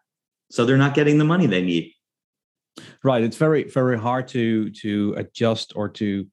[0.51, 1.91] So they're not getting the money they need.
[3.03, 3.23] Right.
[3.23, 6.27] It's very, very hard to to adjust or to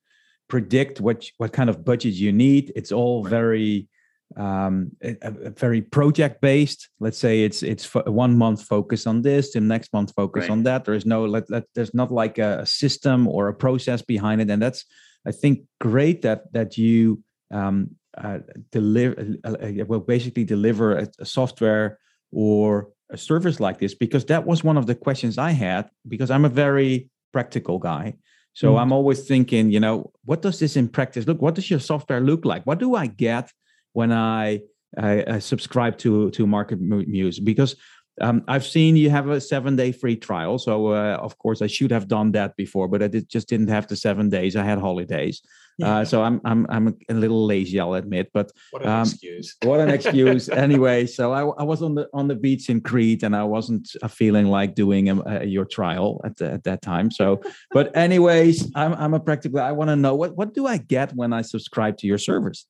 [0.49, 2.73] predict what what kind of budget you need.
[2.77, 3.31] It's all Right.
[3.31, 3.89] very
[4.37, 9.23] um a- a- very project based let's say it's it's fo- one month focus on
[9.23, 10.51] this the next month focus Right.
[10.51, 13.55] on that there is no let, let there's not like a, a system or a
[13.55, 14.85] process behind it and that's
[15.27, 18.39] i think great that that you um uh,
[18.71, 19.15] deliver
[19.45, 21.99] uh, uh, well basically deliver a, a software
[22.33, 26.31] or a service like this because that was one of the questions i had because
[26.31, 28.15] i'm a very practical guy
[28.53, 28.81] so Mhm.
[28.81, 32.21] i'm always thinking you know what does this in practice look what does your software
[32.21, 33.51] look like what do i get
[33.93, 34.61] when I,
[34.99, 37.77] I, I subscribe to to Market Mu- Muse because
[38.21, 40.59] um, I've seen you have a seven day free trial.
[40.59, 43.69] So uh, of course I should have done that before, but I did, just didn't
[43.69, 44.57] have the seven days.
[44.57, 45.41] I had holidays,
[45.83, 48.31] uh, so I'm I'm I'm a little lazy, I'll admit.
[48.35, 49.57] But What an Um, excuse.
[49.63, 51.07] what an excuse anyway.
[51.07, 54.09] So I, I was on the on the beach in Crete, and I wasn't uh,
[54.09, 57.11] feeling like doing um, uh, your trial at the, at that time.
[57.11, 57.41] So,
[57.73, 59.61] but anyways, I'm I'm a practical.
[59.61, 62.67] I want to know what what do I get when I subscribe to your service?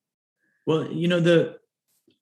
[0.70, 1.58] Well, you know, the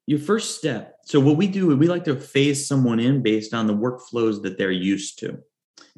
[0.07, 0.97] your first step.
[1.05, 4.57] So what we do, we like to phase someone in based on the workflows that
[4.57, 5.37] they're used to.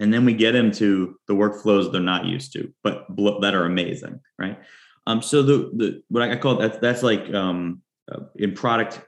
[0.01, 3.07] And then we get them to the workflows they're not used to, but
[3.43, 4.59] that are amazing, right?
[5.07, 9.01] Um, so the the what I call that that's like um, uh, in product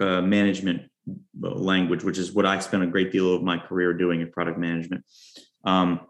[0.00, 0.90] uh, management
[1.44, 4.32] uh, language, which is what I spent a great deal of my career doing in
[4.32, 5.04] product management.
[5.62, 6.00] Um,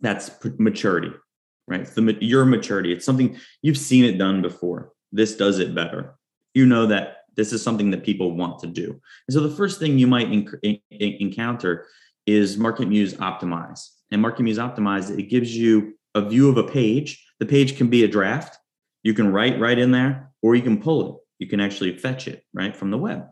[0.00, 1.10] that's maturity,
[1.66, 1.80] right?
[1.80, 2.92] It's the your maturity.
[2.92, 4.92] It's something you've seen it done before.
[5.12, 6.14] This does it better.
[6.54, 8.90] You know that this is something that people want to do.
[8.90, 11.86] And so the first thing you might enc- en- en- encounter
[12.26, 13.88] is Market Muse Optimize.
[14.10, 17.24] And Market Muse Optimize, it gives you a view of a page.
[17.38, 18.58] The page can be a draft.
[19.02, 21.22] You can write right in there, or you can pull it.
[21.38, 23.26] You can actually fetch it right from the web.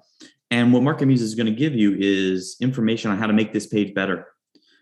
[0.51, 3.53] And what Market Muse is going to give you is information on how to make
[3.53, 4.27] this page better.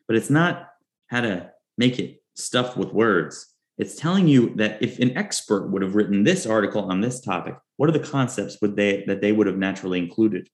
[0.07, 0.69] But it's not
[1.07, 3.52] how to make it stuffed with words.
[3.79, 7.55] It's telling you that if an expert would have written this article on this topic,
[7.77, 10.49] what are the concepts would they that they would have naturally included?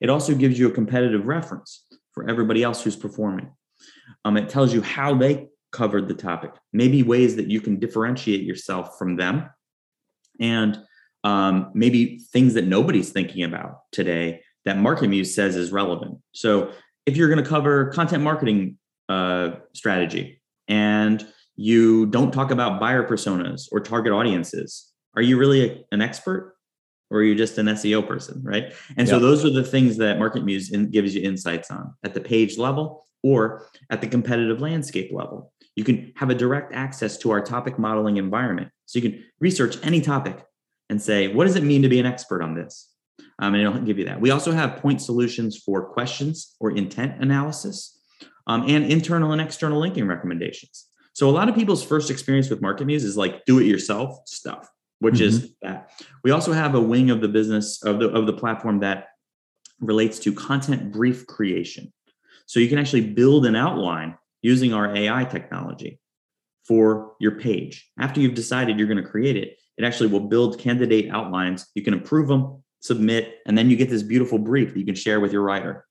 [0.00, 3.50] It also gives you a competitive reference for everybody else who's performing.
[4.24, 8.42] Um, it tells you how they covered the topic, maybe ways that you can differentiate
[8.42, 9.48] yourself from them,
[10.40, 10.78] and
[11.24, 16.18] um, maybe things that nobody's thinking about today that Market Muse says is relevant.
[16.32, 16.72] So
[17.06, 21.26] if you're going to cover content marketing uh, strategy and
[21.56, 26.56] you don't talk about buyer personas or target audiences, are you really a- an expert?
[27.10, 28.74] or are you're just an SEO person, right?
[28.96, 32.14] And so those are the things that Market Muse in, gives you insights on at
[32.14, 35.52] the page level or at the competitive landscape level.
[35.76, 38.70] You can have a direct access to our topic modeling environment.
[38.86, 40.44] So you can research any topic
[40.88, 42.90] and say, what does it mean to be an expert on this?
[43.38, 44.20] Um, and it'll give you that.
[44.20, 48.00] We also have point solutions for questions or intent analysis
[48.46, 50.85] um, and internal and external linking recommendations.
[51.16, 54.20] So a lot of people's first experience with Market Muse is like do it yourself
[54.26, 55.24] stuff, which mm-hmm.
[55.24, 55.90] is that.
[56.22, 59.06] We also have a wing of the business of the of the platform that
[59.80, 61.90] relates to content brief creation.
[62.44, 66.00] So you can actually build an outline using our AI technology
[66.68, 67.90] for your page.
[67.98, 71.66] After you've decided you're going to create it, it actually will build candidate outlines.
[71.74, 74.94] You can approve them, submit, and then you get this beautiful brief that you can
[74.94, 75.86] share with your writer.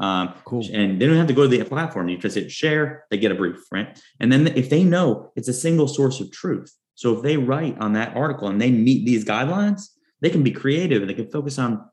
[0.00, 0.64] Um, cool.
[0.72, 2.08] And they don't have to go to the platform.
[2.08, 3.98] You just hit share, they get a brief, right?
[4.20, 7.78] And then if they know it's a single source of truth, so if they write
[7.78, 9.88] on that article and they meet these guidelines,
[10.20, 11.84] they can be creative and they can focus on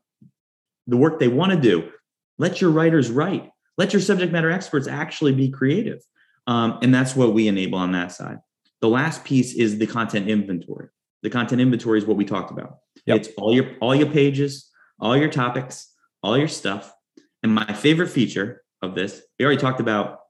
[0.86, 1.90] the work they want to do.
[2.38, 3.50] Let your writers write.
[3.78, 6.00] Let your subject matter experts actually be creative.
[6.46, 8.38] Um, and that's what we enable on that side.
[8.80, 10.88] The last piece is the content inventory.
[11.22, 12.78] The content inventory is what we talked about.
[13.06, 13.16] Yep.
[13.16, 16.92] It's all your all your pages, all your topics, all your stuff.
[17.42, 20.20] And my favorite feature of this, we already talked about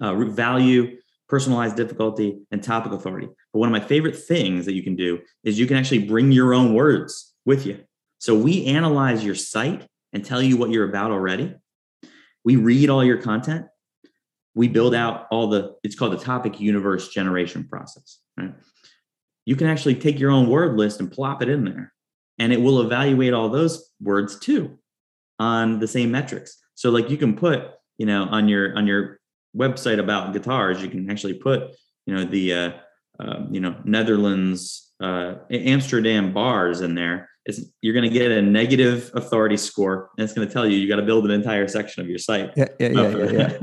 [0.00, 3.28] uh, value, personalized difficulty, and topic authority.
[3.52, 6.32] But one of my favorite things that you can do is you can actually bring
[6.32, 7.82] your own words with you.
[8.18, 11.54] So we analyze your site and tell you what you're about already.
[12.44, 13.66] We read all your content.
[14.54, 18.20] We build out all the, it's called the topic universe generation process.
[18.36, 18.54] Right?
[19.44, 21.92] You can actually take your own word list and plop it in there,
[22.38, 24.78] and it will evaluate all those words too
[25.38, 26.58] on the same metrics.
[26.74, 29.20] So like you can put, you know, on your on your
[29.56, 31.70] website about guitars, you can actually put,
[32.06, 32.70] you know, the uh,
[33.20, 38.42] uh you know Netherlands uh, Amsterdam bars in there it's, you're going to get a
[38.42, 41.68] negative authority score and it's going to tell you you got to build an entire
[41.68, 43.58] section of your site yeah yeah yeah,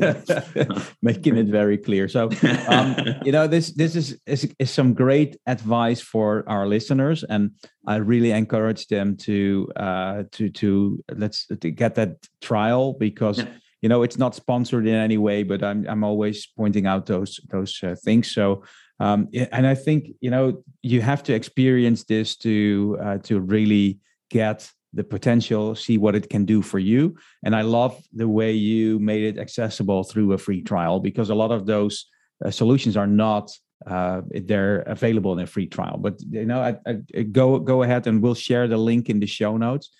[0.00, 0.20] yeah,
[0.54, 0.82] yeah.
[1.02, 2.30] making it very clear so
[2.68, 7.50] um, you know this this is, is is some great advice for our listeners and
[7.86, 13.48] i really encourage them to uh to to let's to get that trial because yeah.
[13.82, 17.40] You know it's not sponsored in any way but i'm i'm always pointing out those
[17.50, 18.62] those uh, things so
[18.98, 23.98] um, and I think you know you have to experience this to uh, to really
[24.30, 27.14] get the potential, see what it can do for you.
[27.44, 31.34] And I love the way you made it accessible through a free trial because a
[31.34, 32.06] lot of those
[32.42, 33.50] uh, solutions are not
[33.86, 35.98] uh, they're available in a free trial.
[35.98, 39.26] But you know, I, I, go go ahead and we'll share the link in the
[39.26, 39.90] show notes.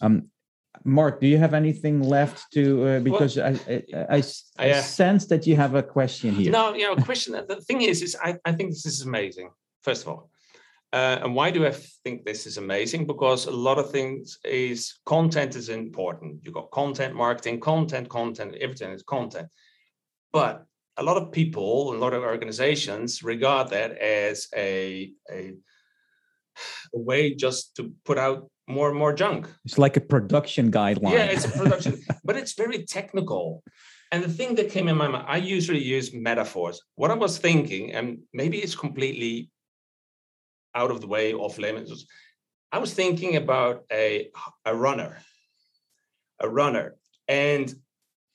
[0.00, 0.30] Um,
[0.86, 2.86] Mark, do you have anything left to?
[2.86, 4.22] Uh, because well, I, I, I,
[4.58, 6.52] I uh, sense that you have a question here.
[6.52, 7.32] No, you know, question.
[7.32, 9.50] the thing is, is I, I think this is amazing.
[9.82, 10.30] First of all,
[10.92, 11.72] uh, and why do I
[12.04, 13.06] think this is amazing?
[13.06, 16.40] Because a lot of things is content is important.
[16.44, 19.48] You got content marketing, content, content, everything is content.
[20.32, 20.64] But
[20.96, 25.54] a lot of people, a lot of organizations regard that as a, a,
[26.94, 29.48] a way just to put out more and more junk.
[29.64, 31.12] It's like a production guideline.
[31.12, 33.62] Yeah, it's a production, but it's very technical.
[34.12, 36.80] And the thing that came in my mind, I usually use metaphors.
[36.94, 39.50] What I was thinking, and maybe it's completely
[40.74, 42.06] out of the way, off limits.
[42.72, 44.28] I was thinking about a,
[44.64, 45.18] a runner,
[46.40, 47.72] a runner, and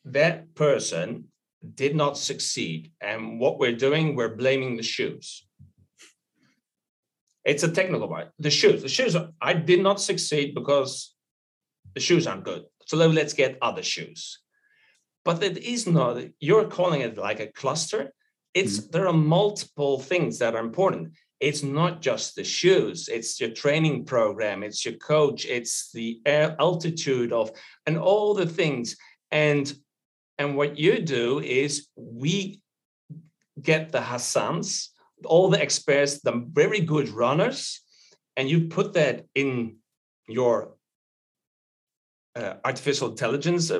[0.05, 1.25] that person
[1.75, 2.91] did not succeed.
[2.99, 5.45] And what we're doing, we're blaming the shoes.
[7.43, 8.29] It's a technical part.
[8.39, 11.13] The shoes, the shoes, I did not succeed because
[11.95, 12.63] the shoes aren't good.
[12.85, 14.39] So let's get other shoes.
[15.23, 18.13] But it is not, you're calling it like a cluster.
[18.53, 18.91] It's mm-hmm.
[18.91, 21.13] there are multiple things that are important.
[21.39, 27.33] It's not just the shoes, it's your training program, it's your coach, it's the altitude
[27.33, 27.51] of
[27.87, 28.95] and all the things.
[29.31, 29.73] And
[30.37, 32.61] and what you do is we
[33.59, 34.89] get the Hassans
[35.25, 37.81] all the experts, the very good runners,
[38.35, 39.77] and you put that in
[40.27, 40.75] your
[42.35, 43.71] uh, artificial intelligence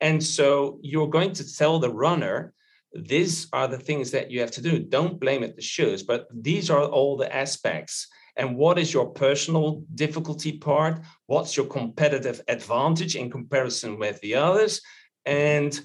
[0.00, 2.52] and so you're going to tell the runner
[2.92, 4.78] these are the things that you have to do.
[4.80, 8.08] Don't blame it the shoes but these are all the aspects.
[8.36, 11.00] And what is your personal difficulty part?
[11.26, 14.80] What's your competitive advantage in comparison with the others?
[15.24, 15.78] And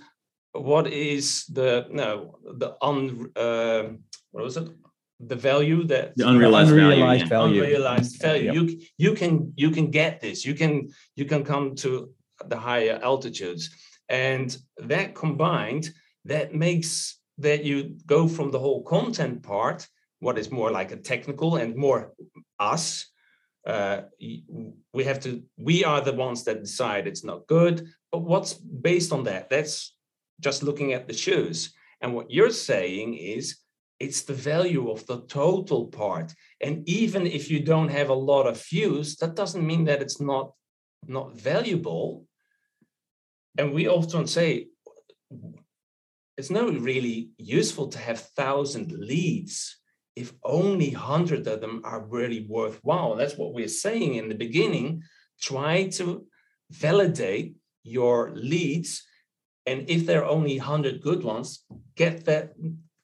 [0.62, 3.84] what is the no the un uh,
[4.32, 4.70] what was it?
[5.20, 7.62] The value that the unrealized, unrealized value.
[7.62, 7.64] value.
[7.64, 8.51] Unrealized value.
[8.53, 10.45] You you can you can get this.
[10.45, 12.14] You can you can come to
[12.45, 13.72] the higher altitudes,
[14.10, 15.89] and that combined
[16.26, 19.88] that makes that you go from the whole content part,
[20.20, 22.14] what is more like a technical and more
[22.60, 23.08] us,
[23.68, 24.03] uh,
[24.93, 29.12] we have to we are the ones that decide it's not good but what's based
[29.12, 29.93] on that that's
[30.39, 33.57] just looking at the shoes and what you're saying is
[33.99, 38.45] it's the value of the total part and even if you don't have a lot
[38.45, 40.51] of views that doesn't mean that it's not
[41.07, 42.25] not valuable
[43.57, 44.67] and we often say
[46.38, 49.77] it's not really useful to have thousand leads
[50.17, 53.15] if only 100 of them are really worthwhile.
[53.15, 55.03] That's what we're saying in the beginning.
[55.39, 56.25] Try to
[56.71, 59.03] validate your leads.
[59.68, 61.65] And if there are only 100 good ones,
[61.95, 62.53] get that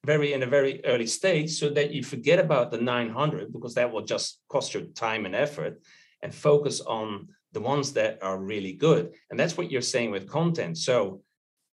[0.06, 3.92] very in a very early stage so that you forget about the 900 because that
[3.92, 5.82] will just cost you time and effort
[6.22, 9.14] and focus on the ones that are really good.
[9.30, 10.78] And that's what you're saying with content.
[10.78, 11.22] So,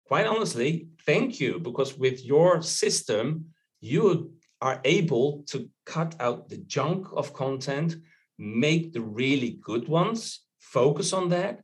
[0.04, 3.46] quite honestly, thank you because with your system,
[3.80, 7.94] you are able to cut out the junk of content,
[8.38, 11.60] make the really good ones, focus on that,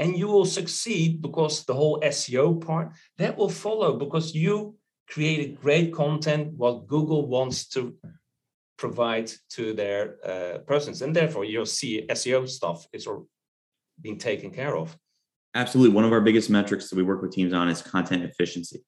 [0.00, 4.74] and you will succeed because the whole SEO part that will follow because you
[5.06, 7.94] created great content what Google wants to
[8.78, 13.06] provide to their uh, persons, and therefore your SEO stuff is
[14.00, 14.96] being taken care of.
[15.54, 18.82] Absolutely, one of our biggest metrics that we work with teams on is content efficiency.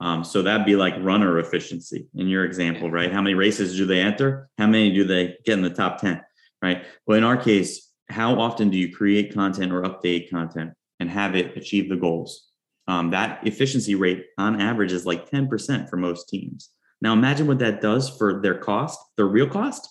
[0.00, 3.10] Um, so that'd be like runner efficiency in your example, right?
[3.10, 4.50] How many races do they enter?
[4.58, 6.20] How many do they get in the top 10,
[6.60, 6.84] right?
[7.06, 11.34] Well, in our case, how often do you create content or update content and have
[11.34, 12.48] it achieve the goals?
[12.88, 16.70] Um, that efficiency rate on average is like 10% for most teams.
[17.00, 19.88] Now imagine what that does for their cost, their real cost.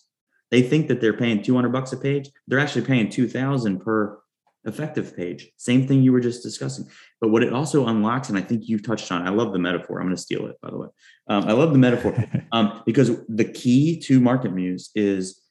[0.49, 2.29] They think that they're paying 200 bucks a page.
[2.47, 4.19] They're actually paying 2000 per
[4.65, 5.49] effective page.
[5.57, 6.87] Same thing you were just discussing.
[7.19, 9.99] But what it also unlocks, and I think you've touched on, I love the metaphor.
[9.99, 10.87] I'm going to steal it, by the way.
[11.27, 12.13] Um, I love the metaphor
[12.51, 15.41] um, because the key to Market Muse is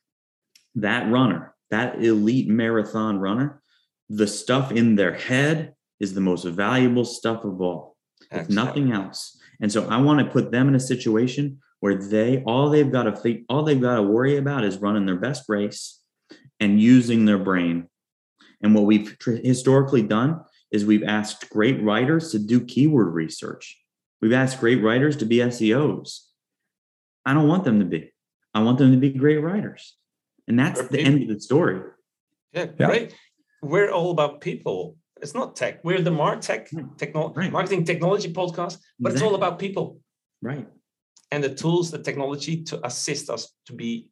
[0.76, 3.62] that runner, that elite marathon runner,
[4.08, 7.96] the stuff in their head is the most valuable stuff of all,
[8.30, 9.38] if nothing else.
[9.60, 13.04] And so I want to put them in a situation where they all they've got
[13.04, 16.00] to think, all they've got to worry about is running their best race
[16.58, 17.88] and using their brain
[18.62, 20.40] and what we've historically done
[20.70, 23.78] is we've asked great writers to do keyword research.
[24.20, 26.26] We've asked great writers to be SEOs.
[27.24, 28.12] I don't want them to be.
[28.54, 29.96] I want them to be great writers.
[30.50, 31.80] And that's the end of the story.
[32.52, 32.86] Yeah, yeah.
[32.86, 33.14] great.
[33.62, 34.96] We're all about people.
[35.22, 35.84] It's not tech.
[35.84, 36.66] We're the Martech
[36.98, 37.52] techno- right.
[37.52, 39.12] marketing technology podcast, but exactly.
[39.12, 40.00] it's all about people.
[40.42, 40.66] Right.
[41.30, 44.10] And the tools, the technology to assist us to be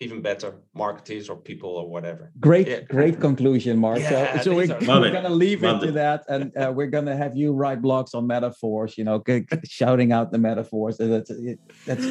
[0.00, 2.32] even better marketers or people or whatever.
[2.40, 2.80] Great, yeah.
[2.80, 3.98] great conclusion, Mark.
[3.98, 6.86] Yeah, so, so we're, we're going to leave Love it to that, and uh, we're
[6.86, 8.96] going to have you write blogs on metaphors.
[8.96, 9.22] You know,
[9.64, 10.96] shouting out the metaphors.
[10.96, 11.30] That's,
[11.84, 12.06] that's,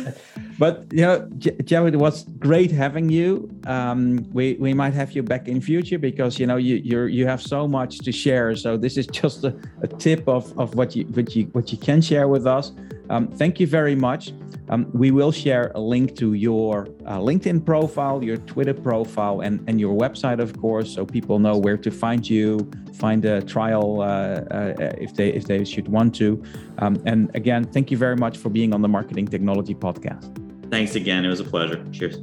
[0.60, 1.28] but you know,
[1.66, 3.50] Jared, it was great having you.
[3.66, 7.26] Um, we we might have you back in future because you know you you you
[7.26, 8.56] have so much to share.
[8.56, 11.80] So this is just a, a tip of of what you what you what you
[11.80, 12.72] can share with us.
[13.10, 14.32] Um, thank you very much.
[14.70, 19.63] Um, we will share a link to your uh, LinkedIn profile, your Twitter profile, and,
[19.67, 24.01] and your website, of course, so people know where to find you, find a trial
[24.01, 26.41] uh, uh, if they if they should want to.
[26.78, 30.30] Um, and again, thank you very much for being on the Marketing Technology Podcast.
[30.70, 31.26] Thanks again.
[31.26, 31.84] It was a pleasure.
[31.91, 32.17] Cheers.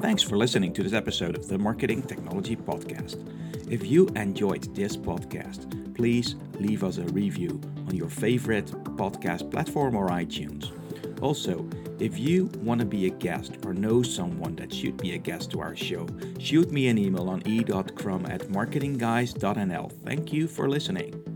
[0.00, 3.16] Thanks for listening to this episode of the Marketing Technology Podcast.
[3.70, 8.66] If you enjoyed this podcast, please leave us a review on your favorite
[8.96, 10.72] podcast platform or iTunes.
[11.22, 11.64] Also,
[12.00, 15.52] if you want to be a guest or know someone that should be a guest
[15.52, 16.06] to our show,
[16.38, 19.92] shoot me an email on e.crum at marketingguys.nl.
[20.04, 21.31] Thank you for listening.